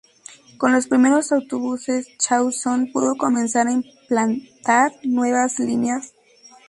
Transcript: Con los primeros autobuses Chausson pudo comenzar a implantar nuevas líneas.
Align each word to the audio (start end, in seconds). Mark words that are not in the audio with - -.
Con 0.57 0.71
los 0.73 0.87
primeros 0.87 1.31
autobuses 1.31 2.07
Chausson 2.17 2.91
pudo 2.91 3.13
comenzar 3.15 3.67
a 3.67 3.71
implantar 3.71 4.93
nuevas 5.03 5.59
líneas. 5.59 6.13